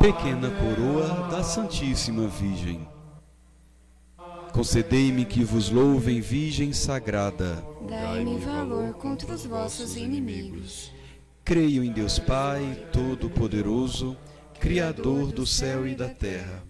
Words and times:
Pequena 0.00 0.50
coroa 0.50 1.28
da 1.30 1.42
Santíssima 1.42 2.26
Virgem. 2.26 2.88
Concedei-me 4.54 5.26
que 5.26 5.44
vos 5.44 5.68
louvem, 5.68 6.22
Virgem 6.22 6.72
Sagrada. 6.72 7.62
Dai-me 7.86 8.38
valor 8.38 8.94
contra 8.94 9.34
os 9.34 9.44
vossos 9.44 9.94
inimigos. 9.94 10.90
Creio 11.44 11.84
em 11.84 11.92
Deus 11.92 12.18
Pai, 12.18 12.86
Todo-Poderoso, 12.94 14.16
Criador 14.58 15.32
do 15.32 15.46
céu 15.46 15.86
e 15.86 15.94
da 15.94 16.08
terra, 16.08 16.69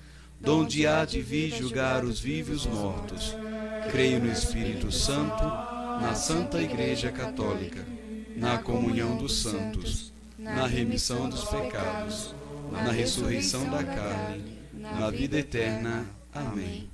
donde 0.41 0.87
há 0.87 1.05
de 1.05 1.21
vir 1.21 1.51
julgar 1.51 2.03
os 2.03 2.19
vivos 2.19 2.65
e 2.65 2.67
os 2.67 2.73
mortos. 2.73 3.35
Creio 3.91 4.19
no 4.19 4.31
Espírito 4.31 4.91
Santo, 4.91 5.43
na 6.01 6.15
Santa 6.15 6.61
Igreja 6.61 7.11
Católica, 7.11 7.85
na 8.35 8.57
comunhão 8.57 9.17
dos 9.17 9.41
santos, 9.41 10.11
na 10.37 10.65
remissão 10.65 11.29
dos 11.29 11.43
pecados, 11.43 12.33
na 12.71 12.91
ressurreição 12.91 13.69
da 13.69 13.83
carne, 13.83 14.57
na 14.73 15.11
vida 15.11 15.37
eterna. 15.37 16.05
Amém. 16.33 16.89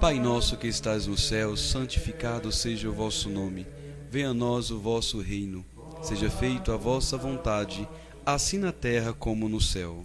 Pai 0.00 0.20
nosso 0.20 0.58
que 0.58 0.66
estás 0.66 1.06
no 1.06 1.16
céu, 1.16 1.56
santificado 1.56 2.52
seja 2.52 2.90
o 2.90 2.92
vosso 2.92 3.30
nome. 3.30 3.66
Venha 4.10 4.30
a 4.30 4.34
nós 4.34 4.70
o 4.70 4.78
vosso 4.78 5.20
reino. 5.20 5.64
Seja 6.02 6.28
feito 6.28 6.70
a 6.70 6.76
vossa 6.76 7.16
vontade, 7.16 7.88
assim 8.26 8.58
na 8.58 8.70
terra 8.70 9.14
como 9.14 9.48
no 9.48 9.60
céu. 9.60 10.04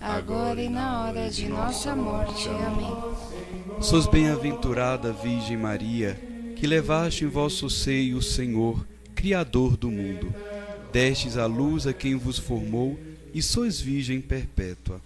agora 0.00 0.62
e 0.62 0.68
na 0.68 1.02
hora 1.02 1.30
de 1.30 1.48
nossa 1.48 1.94
morte. 1.94 2.48
Amém. 2.48 3.80
Sois 3.80 4.06
bem-aventurada 4.06 5.12
Virgem 5.12 5.56
Maria, 5.56 6.18
que 6.56 6.66
levaste 6.66 7.24
em 7.24 7.28
vosso 7.28 7.68
seio 7.68 8.18
o 8.18 8.22
Senhor, 8.22 8.86
Criador 9.14 9.76
do 9.76 9.90
mundo. 9.90 10.34
Destes 10.92 11.36
a 11.36 11.46
luz 11.46 11.86
a 11.86 11.92
quem 11.92 12.16
vos 12.16 12.38
formou, 12.38 12.98
e 13.34 13.42
sois 13.42 13.80
Virgem 13.80 14.20
perpétua. 14.20 15.00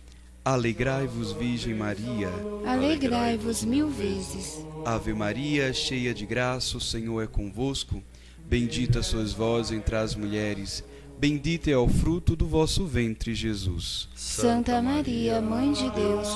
Alegrai-vos, 0.44 1.32
Virgem 1.32 1.74
Maria. 1.74 2.30
Alegrai-vos 2.64 3.64
mil 3.64 3.88
vezes. 3.88 4.64
Ave 4.84 5.12
Maria, 5.12 5.72
cheia 5.72 6.14
de 6.14 6.24
graça, 6.24 6.76
o 6.76 6.80
Senhor 6.80 7.22
é 7.22 7.26
convosco. 7.26 8.02
Bendita 8.46 9.02
sois 9.02 9.32
vós 9.32 9.70
entre 9.70 9.96
as 9.96 10.14
mulheres, 10.14 10.82
bendito 11.20 11.68
é 11.68 11.76
o 11.76 11.86
fruto 11.86 12.34
do 12.34 12.46
vosso 12.46 12.86
ventre, 12.86 13.34
Jesus. 13.34 14.08
Santa 14.14 14.80
Maria, 14.80 15.38
Mãe 15.38 15.70
de 15.70 15.90
Deus, 15.90 16.28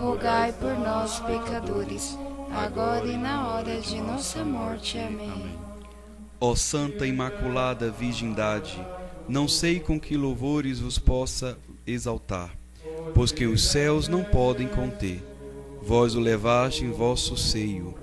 rogai 0.00 0.52
por 0.52 0.76
nós, 0.80 1.20
pecadores, 1.20 2.18
agora 2.50 3.06
e 3.06 3.16
na 3.16 3.46
hora 3.46 3.80
de 3.80 4.00
nossa 4.00 4.44
morte. 4.44 4.98
Amém. 4.98 5.56
Ó 6.40 6.56
Santa 6.56 7.06
Imaculada 7.06 7.88
Virgindade, 7.88 8.84
não 9.28 9.46
sei 9.46 9.78
com 9.78 10.00
que 10.00 10.16
louvores 10.16 10.80
vos 10.80 10.98
possa 10.98 11.56
exaltar, 11.86 12.50
pois 13.14 13.30
que 13.30 13.46
os 13.46 13.62
céus 13.62 14.08
não 14.08 14.24
podem 14.24 14.66
conter. 14.66 15.22
Vós 15.80 16.16
o 16.16 16.20
levaste 16.20 16.84
em 16.84 16.90
vosso 16.90 17.36
seio. 17.36 17.94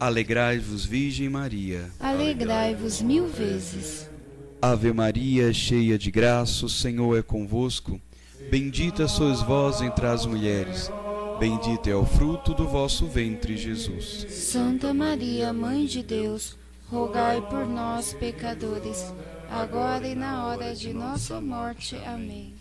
Alegrai-vos, 0.00 0.86
Virgem 0.86 1.28
Maria. 1.28 1.90
Alegrai-vos 2.00 3.02
mil 3.02 3.26
vezes. 3.26 4.10
Ave 4.64 4.92
Maria, 4.92 5.52
cheia 5.52 5.98
de 5.98 6.08
graça, 6.08 6.66
o 6.66 6.68
Senhor 6.68 7.18
é 7.18 7.20
convosco. 7.20 8.00
Bendita 8.48 9.08
sois 9.08 9.42
vós 9.42 9.82
entre 9.82 10.06
as 10.06 10.24
mulheres. 10.24 10.88
Bendito 11.40 11.90
é 11.90 11.96
o 11.96 12.06
fruto 12.06 12.54
do 12.54 12.68
vosso 12.68 13.08
ventre, 13.08 13.56
Jesus. 13.56 14.24
Santa 14.30 14.94
Maria, 14.94 15.52
Mãe 15.52 15.84
de 15.84 16.04
Deus, 16.04 16.56
rogai 16.88 17.40
por 17.40 17.66
nós, 17.66 18.14
pecadores, 18.14 19.12
agora 19.50 20.06
e 20.06 20.14
na 20.14 20.46
hora 20.46 20.72
de 20.76 20.92
nossa 20.92 21.40
morte. 21.40 21.96
Amém. 22.06 22.54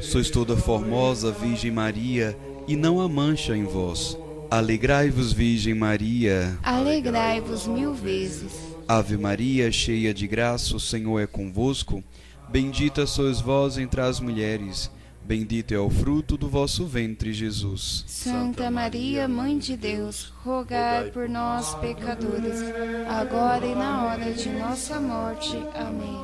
Sois 0.00 0.30
toda 0.30 0.56
formosa, 0.56 1.32
Virgem 1.32 1.72
Maria, 1.72 2.38
e 2.68 2.76
não 2.76 3.00
há 3.00 3.08
mancha 3.08 3.56
em 3.56 3.64
vós. 3.64 4.16
Alegrai-vos, 4.52 5.32
Virgem 5.32 5.72
Maria. 5.72 6.58
Alegrai-vos 6.62 7.66
mil 7.66 7.94
vezes. 7.94 8.52
Ave 8.86 9.16
Maria, 9.16 9.72
cheia 9.72 10.12
de 10.12 10.26
graça, 10.26 10.76
o 10.76 10.78
Senhor 10.78 11.20
é 11.20 11.26
convosco. 11.26 12.04
Bendita 12.50 13.06
sois 13.06 13.40
vós 13.40 13.78
entre 13.78 14.02
as 14.02 14.20
mulheres. 14.20 14.90
Bendito 15.24 15.72
é 15.72 15.78
o 15.78 15.88
fruto 15.88 16.36
do 16.36 16.50
vosso 16.50 16.84
ventre, 16.84 17.32
Jesus. 17.32 18.04
Santa 18.06 18.70
Maria, 18.70 19.26
Mãe 19.26 19.56
de 19.56 19.74
Deus, 19.74 20.30
rogai 20.44 21.10
por 21.10 21.30
nós, 21.30 21.74
pecadores, 21.76 22.60
agora 23.08 23.64
e 23.64 23.74
na 23.74 24.04
hora 24.04 24.34
de 24.34 24.50
nossa 24.50 25.00
morte. 25.00 25.56
Amém. 25.74 26.18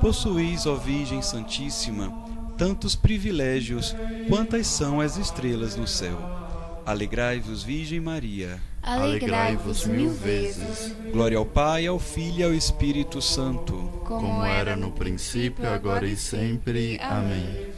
Possuís, 0.00 0.64
ó 0.64 0.74
Virgem 0.74 1.20
Santíssima, 1.20 2.10
tantos 2.56 2.94
privilégios 2.94 3.94
quantas 4.26 4.68
são 4.68 5.02
as 5.02 5.18
estrelas 5.18 5.76
no 5.76 5.86
céu. 5.86 6.33
Alegrai-vos, 6.86 7.62
Virgem 7.62 7.98
Maria. 7.98 8.60
Alegrai-vos 8.82 9.86
mil 9.86 10.10
vezes. 10.10 10.94
Glória 11.10 11.38
ao 11.38 11.46
Pai, 11.46 11.86
ao 11.86 11.98
Filho 11.98 12.40
e 12.40 12.42
ao 12.42 12.52
Espírito 12.52 13.22
Santo. 13.22 13.74
Como 14.04 14.44
era 14.44 14.76
no 14.76 14.92
princípio, 14.92 15.66
agora 15.66 16.06
e 16.06 16.16
sempre. 16.16 16.98
Amém. 17.00 17.68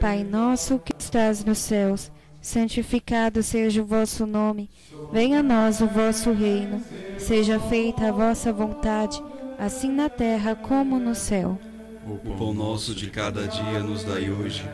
Pai 0.00 0.24
nosso 0.24 0.78
que 0.80 0.92
estás 0.98 1.44
nos 1.44 1.58
céus, 1.58 2.10
santificado 2.40 3.42
seja 3.42 3.82
o 3.82 3.86
vosso 3.86 4.26
nome. 4.26 4.68
Venha 5.12 5.40
a 5.40 5.42
nós 5.42 5.80
o 5.80 5.86
vosso 5.86 6.32
reino. 6.32 6.82
Seja 7.18 7.60
feita 7.60 8.08
a 8.08 8.12
vossa 8.12 8.52
vontade, 8.52 9.22
assim 9.58 9.92
na 9.92 10.08
terra 10.08 10.56
como 10.56 10.98
no 10.98 11.14
céu. 11.14 11.56
O 12.04 12.16
pão 12.36 12.52
nosso 12.52 12.96
de 12.96 13.10
cada 13.10 13.46
dia 13.46 13.78
nos 13.80 14.02
dai 14.02 14.28
hoje. 14.28 14.68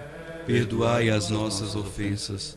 Perdoai 0.46 1.10
as 1.10 1.28
nossas 1.28 1.74
ofensas, 1.74 2.56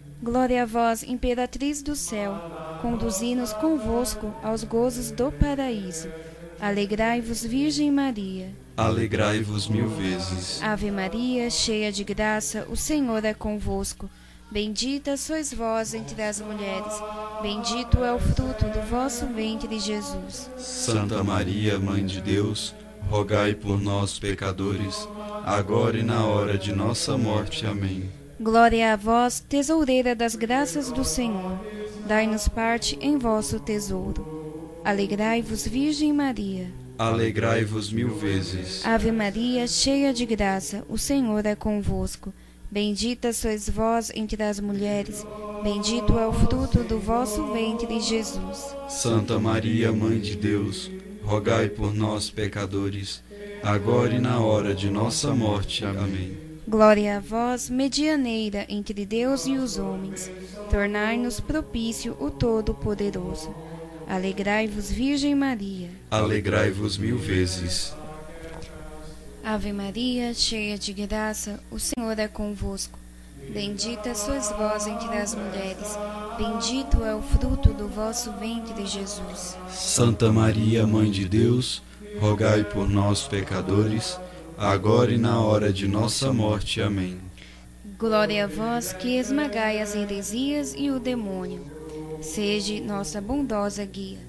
Glória 0.23 0.61
a 0.61 0.65
vós, 0.67 1.01
Imperatriz 1.01 1.81
do 1.81 1.95
céu, 1.95 2.35
conduzi-nos 2.79 3.53
convosco 3.53 4.31
aos 4.43 4.63
gozos 4.63 5.09
do 5.09 5.31
paraíso. 5.31 6.09
Alegrai-vos, 6.59 7.43
Virgem 7.43 7.89
Maria. 7.89 8.51
Alegrai-vos 8.77 9.67
mil 9.67 9.87
vezes. 9.87 10.61
Ave 10.61 10.91
Maria, 10.91 11.49
cheia 11.49 11.91
de 11.91 12.03
graça, 12.03 12.67
o 12.69 12.75
Senhor 12.75 13.25
é 13.25 13.33
convosco. 13.33 14.07
Bendita 14.51 15.17
sois 15.17 15.51
vós 15.51 15.95
entre 15.95 16.21
as 16.21 16.39
mulheres. 16.39 16.93
Bendito 17.41 18.03
é 18.03 18.13
o 18.13 18.19
fruto 18.19 18.65
do 18.65 18.81
vosso 18.91 19.25
ventre, 19.25 19.79
Jesus. 19.79 20.51
Santa 20.55 21.23
Maria, 21.23 21.79
Mãe 21.79 22.05
de 22.05 22.21
Deus, 22.21 22.75
rogai 23.09 23.55
por 23.55 23.81
nós, 23.81 24.19
pecadores, 24.19 25.07
agora 25.43 25.97
e 25.97 26.03
na 26.03 26.23
hora 26.27 26.59
de 26.59 26.71
nossa 26.71 27.17
morte. 27.17 27.65
Amém. 27.65 28.20
Glória 28.41 28.93
a 28.93 28.95
vós, 28.95 29.39
tesoureira 29.39 30.15
das 30.15 30.35
graças 30.35 30.91
do 30.91 31.05
Senhor. 31.05 31.59
Dai-nos 32.07 32.47
parte 32.47 32.97
em 32.99 33.15
vosso 33.15 33.59
tesouro. 33.59 34.71
Alegrai-vos, 34.83 35.67
Virgem 35.67 36.11
Maria. 36.11 36.67
Alegrai-vos 36.97 37.93
mil 37.93 38.09
vezes. 38.15 38.83
Ave 38.83 39.11
Maria, 39.11 39.67
cheia 39.67 40.11
de 40.11 40.25
graça, 40.25 40.83
o 40.89 40.97
Senhor 40.97 41.45
é 41.45 41.53
convosco. 41.53 42.33
Bendita 42.71 43.31
sois 43.31 43.69
vós 43.69 44.11
entre 44.15 44.41
as 44.41 44.59
mulheres, 44.59 45.23
bendito 45.61 46.17
é 46.17 46.25
o 46.25 46.33
fruto 46.33 46.83
do 46.83 46.97
vosso 46.99 47.53
ventre, 47.53 47.99
Jesus. 47.99 48.75
Santa 48.89 49.37
Maria, 49.37 49.91
Mãe 49.91 50.19
de 50.19 50.35
Deus, 50.35 50.89
rogai 51.23 51.69
por 51.69 51.93
nós, 51.93 52.31
pecadores, 52.31 53.21
agora 53.61 54.15
e 54.15 54.19
na 54.19 54.39
hora 54.39 54.73
de 54.73 54.89
nossa 54.89 55.31
morte. 55.35 55.85
Amém. 55.85 56.50
Glória 56.71 57.17
a 57.17 57.19
vós, 57.19 57.69
medianeira 57.69 58.65
entre 58.69 59.05
Deus 59.05 59.45
e 59.45 59.57
os 59.57 59.77
homens, 59.77 60.31
tornai-nos 60.69 61.37
propício 61.37 62.15
o 62.17 62.31
Todo-Poderoso. 62.31 63.53
Alegrai-vos, 64.07 64.89
Virgem 64.89 65.35
Maria. 65.35 65.89
Alegrai-vos 66.09 66.97
mil 66.97 67.17
vezes. 67.17 67.93
Ave 69.43 69.73
Maria, 69.73 70.33
cheia 70.33 70.77
de 70.77 70.93
graça, 70.93 71.61
o 71.69 71.77
Senhor 71.77 72.17
é 72.17 72.29
convosco. 72.29 72.97
Bendita 73.49 74.15
sois 74.15 74.49
vós 74.51 74.87
entre 74.87 75.17
as 75.17 75.35
mulheres, 75.35 75.97
bendito 76.37 77.03
é 77.03 77.13
o 77.13 77.21
fruto 77.21 77.73
do 77.73 77.89
vosso 77.89 78.31
ventre, 78.39 78.85
Jesus. 78.85 79.57
Santa 79.69 80.31
Maria, 80.31 80.87
Mãe 80.87 81.11
de 81.11 81.27
Deus, 81.27 81.83
rogai 82.21 82.63
por 82.63 82.89
nós, 82.89 83.23
pecadores, 83.23 84.17
agora 84.61 85.11
e 85.11 85.17
na 85.17 85.41
hora 85.41 85.73
de 85.73 85.87
nossa 85.87 86.31
morte. 86.31 86.81
Amém. 86.81 87.19
Glória 87.97 88.45
a 88.45 88.47
vós 88.47 88.93
que 88.93 89.17
esmagai 89.17 89.81
as 89.81 89.95
heresias 89.95 90.75
e 90.77 90.91
o 90.91 90.99
demônio. 90.99 91.65
Seja 92.21 92.79
nossa 92.79 93.19
bondosa 93.19 93.83
guia. 93.83 94.19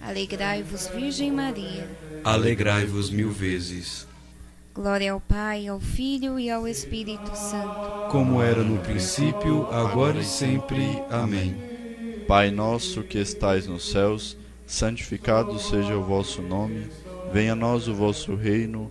Alegrai-vos, 0.00 0.88
Virgem 0.88 1.30
Maria. 1.30 1.86
Alegrai-vos 2.24 3.10
mil 3.10 3.30
vezes. 3.30 4.08
Glória 4.72 5.12
ao 5.12 5.20
Pai, 5.20 5.68
ao 5.68 5.78
Filho 5.78 6.38
e 6.38 6.50
ao 6.50 6.66
Espírito 6.66 7.36
Santo. 7.36 8.08
Como 8.10 8.40
era 8.40 8.62
no 8.62 8.78
princípio, 8.78 9.66
agora 9.70 10.20
e 10.20 10.24
sempre. 10.24 11.02
Amém. 11.10 11.54
Pai 12.26 12.50
nosso 12.50 13.02
que 13.02 13.18
estais 13.18 13.66
nos 13.66 13.90
céus, 13.90 14.36
santificado 14.66 15.58
seja 15.58 15.94
o 15.98 16.04
vosso 16.04 16.40
nome. 16.40 16.86
Venha 17.30 17.52
a 17.52 17.56
nós 17.56 17.86
o 17.86 17.94
vosso 17.94 18.34
reino. 18.34 18.90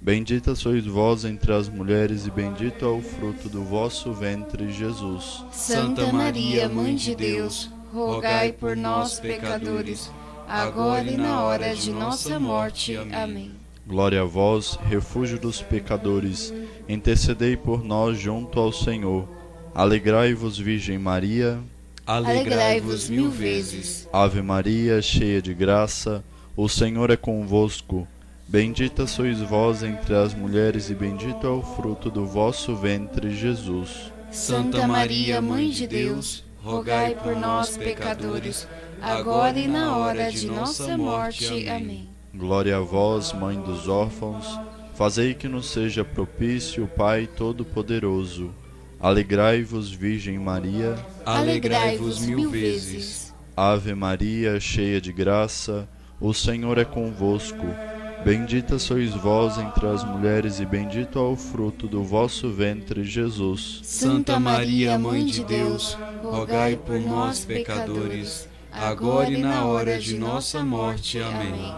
Bendita 0.00 0.54
sois 0.54 0.86
vós 0.86 1.24
entre 1.24 1.52
as 1.52 1.68
mulheres, 1.68 2.26
e 2.26 2.30
bendito 2.30 2.84
é 2.84 2.88
o 2.88 3.02
fruto 3.02 3.48
do 3.48 3.64
vosso 3.64 4.12
ventre, 4.12 4.72
Jesus. 4.72 5.44
Santa 5.50 6.12
Maria, 6.12 6.68
Mãe 6.68 6.94
de 6.94 7.16
Deus, 7.16 7.68
rogai 7.92 8.52
por 8.52 8.76
nós, 8.76 9.18
pecadores, 9.18 10.10
agora 10.46 11.02
e 11.02 11.16
na 11.16 11.42
hora 11.42 11.74
de 11.74 11.90
nossa 11.90 12.38
morte. 12.38 12.96
Amém. 12.96 13.50
Glória 13.86 14.22
a 14.22 14.24
vós, 14.24 14.78
refúgio 14.86 15.38
dos 15.38 15.62
pecadores, 15.62 16.54
intercedei 16.88 17.56
por 17.56 17.82
nós 17.82 18.18
junto 18.18 18.60
ao 18.60 18.70
Senhor. 18.70 19.28
Alegrai-vos, 19.74 20.58
Virgem 20.58 20.98
Maria. 20.98 21.58
Alegrai-vos 22.06 23.08
mil 23.10 23.30
vezes. 23.30 24.08
Ave 24.12 24.42
Maria, 24.42 25.02
cheia 25.02 25.42
de 25.42 25.52
graça, 25.52 26.22
o 26.56 26.68
Senhor 26.68 27.10
é 27.10 27.16
convosco. 27.16 28.06
Bendita 28.48 29.06
sois 29.06 29.40
vós 29.40 29.82
entre 29.82 30.14
as 30.14 30.34
mulheres, 30.34 30.88
e 30.88 30.94
bendito 30.94 31.46
é 31.46 31.50
o 31.50 31.62
fruto 31.62 32.10
do 32.10 32.26
vosso 32.26 32.74
ventre, 32.74 33.36
Jesus. 33.36 34.10
Santa 34.30 34.88
Maria, 34.88 35.40
Mãe 35.42 35.70
de 35.70 35.86
Deus, 35.86 36.44
rogai 36.62 37.14
por 37.14 37.36
nós, 37.36 37.76
pecadores, 37.76 38.66
agora 39.02 39.58
e 39.58 39.68
na 39.68 39.96
hora 39.96 40.32
de 40.32 40.46
nossa 40.46 40.96
morte. 40.96 41.68
Amém. 41.68 42.08
Glória 42.34 42.78
a 42.78 42.80
vós, 42.80 43.32
Mãe 43.32 43.60
dos 43.60 43.86
órfãos, 43.86 44.58
fazei 44.94 45.34
que 45.34 45.46
nos 45.46 45.70
seja 45.70 46.04
propício 46.04 46.84
o 46.84 46.88
Pai 46.88 47.26
Todo-Poderoso 47.26 48.54
Alegrai-vos, 49.00 49.92
Virgem 49.92 50.40
Maria. 50.40 50.96
Alegrai-vos 51.24 52.18
mil 52.18 52.50
vezes. 52.50 53.32
Ave 53.56 53.94
Maria, 53.94 54.58
cheia 54.58 55.00
de 55.00 55.12
graça, 55.12 55.88
o 56.20 56.34
Senhor 56.34 56.78
é 56.78 56.84
convosco. 56.84 57.64
Bendita 58.24 58.78
sois 58.78 59.14
vós 59.14 59.58
entre 59.58 59.86
as 59.86 60.04
mulheres, 60.04 60.60
e 60.60 60.66
bendito 60.66 61.18
é 61.18 61.22
o 61.22 61.36
fruto 61.36 61.86
do 61.86 62.02
vosso 62.02 62.50
ventre, 62.50 63.04
Jesus. 63.04 63.80
Santa 63.82 64.38
Maria, 64.38 64.98
Mãe 64.98 65.24
de 65.24 65.42
Deus, 65.44 65.96
rogai 66.22 66.76
por 66.76 67.00
nós, 67.00 67.44
pecadores, 67.44 68.48
agora 68.72 69.30
e 69.30 69.38
na 69.38 69.64
hora 69.64 69.98
de 69.98 70.16
nossa 70.18 70.62
morte. 70.64 71.18
Amém. 71.20 71.74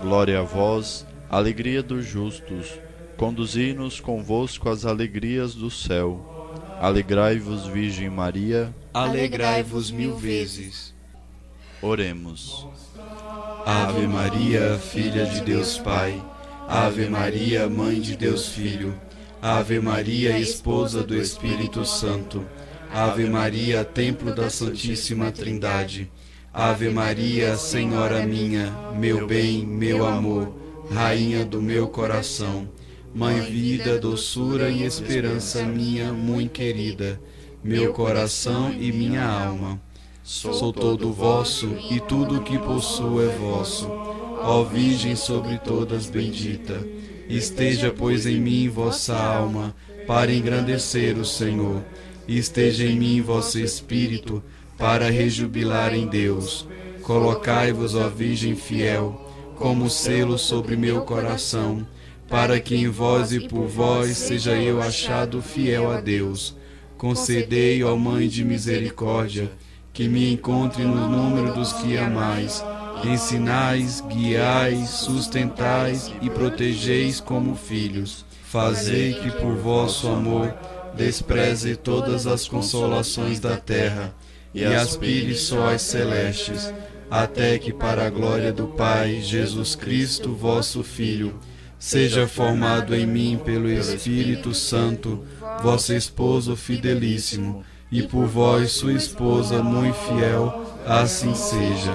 Glória 0.00 0.40
a 0.40 0.42
vós, 0.42 1.06
alegria 1.30 1.82
dos 1.82 2.04
justos. 2.04 2.80
Conduzi-nos 3.16 4.00
convosco 4.00 4.68
às 4.68 4.84
alegrias 4.84 5.54
do 5.54 5.70
céu. 5.70 6.54
Alegrai-vos, 6.80 7.66
Virgem 7.66 8.08
Maria. 8.08 8.74
Alegrai-vos 8.94 9.90
mil 9.90 10.16
vezes. 10.16 10.94
Oremos. 11.82 12.66
Ave 13.70 14.06
Maria, 14.06 14.78
filha 14.78 15.26
de 15.26 15.42
Deus 15.42 15.76
Pai. 15.76 16.24
Ave 16.66 17.06
Maria, 17.06 17.68
mãe 17.68 18.00
de 18.00 18.16
Deus 18.16 18.48
Filho. 18.48 18.94
Ave 19.42 19.78
Maria, 19.78 20.38
esposa 20.38 21.02
do 21.02 21.14
Espírito 21.14 21.84
Santo. 21.84 22.42
Ave 22.90 23.28
Maria, 23.28 23.84
templo 23.84 24.34
da 24.34 24.48
Santíssima 24.48 25.30
Trindade. 25.30 26.10
Ave 26.50 26.88
Maria, 26.88 27.58
Senhora 27.58 28.24
minha, 28.24 28.74
meu 28.96 29.26
bem, 29.26 29.66
meu 29.66 30.06
amor, 30.06 30.50
rainha 30.90 31.44
do 31.44 31.60
meu 31.60 31.88
coração. 31.88 32.66
Mãe 33.14 33.38
vida, 33.42 33.98
doçura 33.98 34.70
e 34.70 34.82
esperança 34.82 35.62
minha, 35.62 36.10
muito 36.10 36.52
querida, 36.52 37.20
meu 37.62 37.92
coração 37.92 38.72
e 38.72 38.90
minha 38.90 39.28
alma. 39.28 39.78
Sou 40.30 40.74
todo 40.74 41.10
vosso 41.10 41.74
e 41.90 41.98
tudo 42.00 42.42
que 42.42 42.58
possuo 42.58 43.22
é 43.22 43.28
vosso. 43.28 43.88
Ó 44.42 44.62
Virgem 44.62 45.16
sobre 45.16 45.56
todas 45.56 46.10
bendita, 46.10 46.86
esteja, 47.30 47.90
pois, 47.90 48.26
em 48.26 48.38
mim 48.38 48.68
vossa 48.68 49.16
alma, 49.16 49.74
para 50.06 50.30
engrandecer 50.30 51.16
o 51.16 51.24
Senhor. 51.24 51.82
Esteja 52.28 52.84
em 52.84 52.98
mim 52.98 53.22
vosso 53.22 53.58
espírito, 53.58 54.44
para 54.76 55.08
rejubilar 55.08 55.94
em 55.94 56.06
Deus. 56.06 56.68
Colocai-vos, 57.00 57.94
ó 57.94 58.06
Virgem 58.10 58.54
fiel, 58.54 59.32
como 59.56 59.88
selo 59.88 60.36
sobre 60.36 60.76
meu 60.76 61.06
coração 61.06 61.86
para 62.28 62.60
que 62.60 62.76
em 62.76 62.88
vós 62.88 63.32
e 63.32 63.48
por 63.48 63.66
vós 63.66 64.18
seja 64.18 64.54
eu 64.54 64.82
achado 64.82 65.40
fiel 65.40 65.90
a 65.90 65.98
Deus. 65.98 66.54
Concedei, 66.98 67.82
ó 67.82 67.96
Mãe 67.96 68.28
de 68.28 68.44
misericórdia, 68.44 69.50
que 69.98 70.06
me 70.06 70.32
encontre 70.32 70.84
no 70.84 71.08
número 71.08 71.54
dos 71.54 71.72
que 71.72 71.98
amais, 71.98 72.64
ensinais, 73.04 74.00
guiais, 74.00 74.90
sustentais 74.90 76.12
e 76.22 76.30
protegeis 76.30 77.20
como 77.20 77.56
filhos. 77.56 78.24
Fazei 78.44 79.14
que 79.14 79.28
por 79.28 79.56
vosso 79.56 80.06
amor 80.06 80.54
despreze 80.94 81.74
todas 81.74 82.28
as 82.28 82.46
consolações 82.46 83.40
da 83.40 83.56
terra 83.56 84.14
e 84.54 84.64
aspire 84.64 85.34
só 85.34 85.74
as 85.74 85.82
celestes, 85.82 86.72
até 87.10 87.58
que 87.58 87.72
para 87.72 88.06
a 88.06 88.10
glória 88.10 88.52
do 88.52 88.68
Pai, 88.68 89.20
Jesus 89.20 89.74
Cristo, 89.74 90.32
vosso 90.32 90.84
Filho, 90.84 91.40
seja 91.76 92.28
formado 92.28 92.94
em 92.94 93.04
mim 93.04 93.40
pelo 93.44 93.68
Espírito 93.68 94.54
Santo, 94.54 95.24
vosso 95.60 95.92
esposo 95.92 96.54
fidelíssimo, 96.54 97.64
e 97.90 98.02
por 98.02 98.26
vós, 98.26 98.72
sua 98.72 98.92
esposa 98.92 99.62
muito 99.62 99.94
fiel, 99.94 100.64
assim 100.86 101.34
seja. 101.34 101.92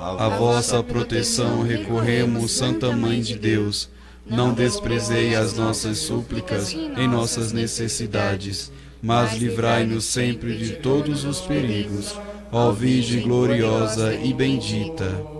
A 0.00 0.28
vossa 0.28 0.82
proteção 0.82 1.62
recorremos, 1.62 2.52
Santa 2.52 2.92
Mãe 2.92 3.20
de 3.20 3.36
Deus. 3.38 3.88
Não 4.26 4.52
desprezei 4.52 5.34
as 5.34 5.54
nossas 5.56 5.98
súplicas 5.98 6.72
em 6.72 7.08
nossas 7.08 7.52
necessidades. 7.52 8.70
mas 9.00 9.36
livrai-nos 9.36 10.04
sempre 10.04 10.56
de 10.56 10.72
todos 10.72 11.24
os 11.24 11.40
perigos, 11.40 12.18
ó 12.50 12.72
Virgem 12.72 13.22
gloriosa 13.22 14.12
e 14.14 14.34
bendita. 14.34 15.37